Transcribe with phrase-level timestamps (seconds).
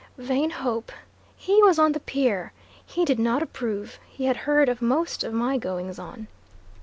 [0.17, 0.91] Vain hope!
[1.35, 2.53] he was on the pier!
[2.83, 3.99] He did not approve!
[4.09, 6.25] He had heard of most of my goings on.